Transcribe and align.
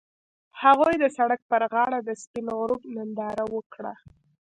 هغوی 0.61 0.95
د 0.99 1.05
سړک 1.17 1.41
پر 1.51 1.61
غاړه 1.73 1.99
د 2.03 2.09
سپین 2.21 2.47
غروب 2.57 2.81
ننداره 2.95 3.45
وکړه. 3.55 3.93